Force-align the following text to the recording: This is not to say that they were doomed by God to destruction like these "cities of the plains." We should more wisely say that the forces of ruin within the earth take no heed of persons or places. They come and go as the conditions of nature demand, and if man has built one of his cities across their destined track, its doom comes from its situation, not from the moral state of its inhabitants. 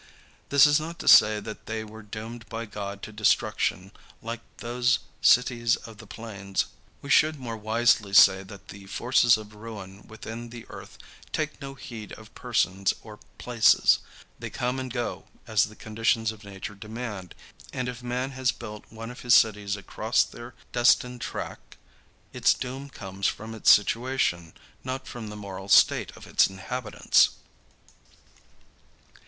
This 0.49 0.65
is 0.65 0.79
not 0.79 0.97
to 0.97 1.07
say 1.07 1.39
that 1.39 1.67
they 1.67 1.83
were 1.83 2.01
doomed 2.01 2.49
by 2.49 2.65
God 2.65 3.03
to 3.03 3.11
destruction 3.11 3.91
like 4.19 4.39
these 4.57 4.97
"cities 5.21 5.75
of 5.75 5.99
the 5.99 6.07
plains." 6.07 6.65
We 7.03 7.11
should 7.11 7.37
more 7.39 7.55
wisely 7.55 8.11
say 8.15 8.41
that 8.41 8.69
the 8.69 8.87
forces 8.87 9.37
of 9.37 9.53
ruin 9.53 10.07
within 10.07 10.49
the 10.49 10.65
earth 10.71 10.97
take 11.31 11.61
no 11.61 11.75
heed 11.75 12.13
of 12.13 12.33
persons 12.33 12.95
or 13.03 13.19
places. 13.37 13.99
They 14.39 14.49
come 14.49 14.79
and 14.79 14.91
go 14.91 15.25
as 15.45 15.65
the 15.65 15.75
conditions 15.75 16.31
of 16.31 16.43
nature 16.43 16.73
demand, 16.73 17.35
and 17.71 17.87
if 17.87 18.01
man 18.01 18.31
has 18.31 18.51
built 18.51 18.85
one 18.91 19.11
of 19.11 19.19
his 19.21 19.35
cities 19.35 19.75
across 19.77 20.23
their 20.23 20.55
destined 20.71 21.21
track, 21.21 21.77
its 22.33 22.55
doom 22.55 22.89
comes 22.89 23.27
from 23.27 23.53
its 23.53 23.69
situation, 23.69 24.53
not 24.83 25.07
from 25.07 25.27
the 25.29 25.35
moral 25.35 25.69
state 25.69 26.09
of 26.17 26.25
its 26.25 26.47
inhabitants. 26.47 27.29